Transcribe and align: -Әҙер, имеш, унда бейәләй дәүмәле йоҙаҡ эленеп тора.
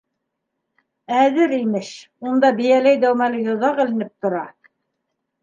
-Әҙер, 1.23 1.53
имеш, 1.57 1.91
унда 2.31 2.51
бейәләй 2.61 2.99
дәүмәле 3.05 3.45
йоҙаҡ 3.45 3.83
эленеп 3.87 4.13
тора. 4.27 4.43